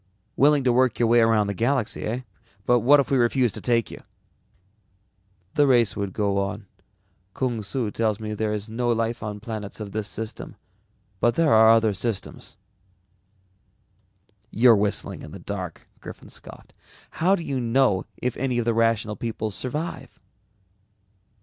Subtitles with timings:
[0.35, 2.21] "Willing to work your way around the galaxy, eh?
[2.65, 4.01] But what if we refused to take you?"
[5.53, 6.65] "The race would go on.
[7.35, 10.55] Kung Su tells me there is no life on planets of this system,
[11.19, 12.57] but there are other systems."
[14.49, 16.73] "You're whistling in the dark," Griffin scoffed.
[17.21, 20.19] "How do you know if any of the Rational People survive?"